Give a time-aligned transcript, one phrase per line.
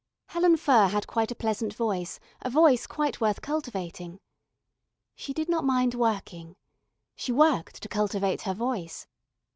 [0.29, 4.19] Helen Furr had quite a pleasant voice a voice quite worth cultivating.
[5.15, 6.55] She did not mind working.
[7.15, 9.05] She worked to cultivate her voice.